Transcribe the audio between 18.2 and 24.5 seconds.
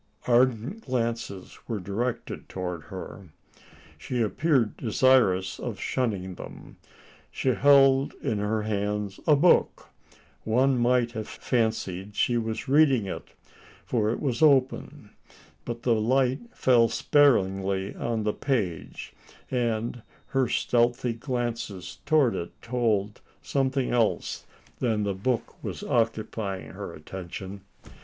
the page; and her stealthy glances towards it told, something else